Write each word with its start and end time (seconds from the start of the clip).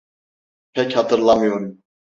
Pek 0.73 0.97
hatırlamıyorum. 0.97 1.83